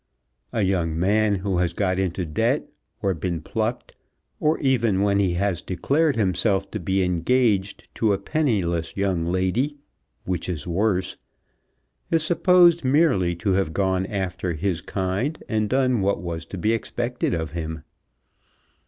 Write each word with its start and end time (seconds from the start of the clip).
A 0.51 0.63
young 0.63 0.97
man 0.99 1.35
who 1.35 1.59
has 1.59 1.73
got 1.73 1.99
into 1.99 2.25
debt, 2.25 2.67
or 3.03 3.13
been 3.13 3.39
plucked, 3.39 3.93
or 4.39 4.57
even 4.59 5.03
when 5.03 5.19
he 5.19 5.33
has 5.33 5.61
declared 5.61 6.15
himself 6.15 6.71
to 6.71 6.79
be 6.79 7.03
engaged 7.03 7.87
to 7.97 8.11
a 8.11 8.17
penniless 8.17 8.97
young 8.97 9.27
lady, 9.27 9.77
which 10.25 10.49
is 10.49 10.65
worse, 10.65 11.17
is 12.09 12.23
supposed 12.23 12.83
merely 12.83 13.35
to 13.35 13.51
have 13.51 13.73
gone 13.73 14.07
after 14.07 14.53
his 14.53 14.81
kind, 14.81 15.43
and 15.47 15.69
done 15.69 16.01
what 16.01 16.19
was 16.19 16.47
to 16.47 16.57
be 16.57 16.73
expected 16.73 17.35
of 17.35 17.51
him. 17.51 17.83